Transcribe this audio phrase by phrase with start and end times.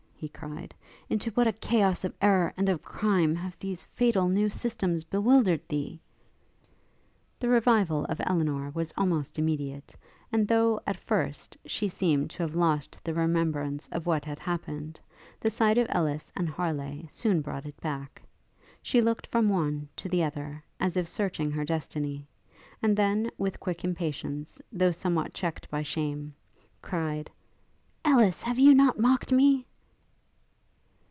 [0.21, 0.71] he cried,
[1.09, 5.67] 'into what a chaos of errour and of crime have these fatal new systems bewildered
[5.67, 5.99] thee!'
[7.39, 9.95] The revival of Elinor was almost immediate;
[10.31, 14.99] and though, at first, she seemed to have lost the remembrance of what had happened,
[15.39, 18.21] the sight of Ellis and Harleigh soon brought it back.
[18.83, 22.27] She looked from one to the other, as if searching her destiny;
[22.79, 26.35] and then, with quick impatience, though somewhat checked by shame,
[26.79, 27.31] cried,
[28.05, 28.43] 'Ellis!
[28.43, 29.65] have you not mocked me?'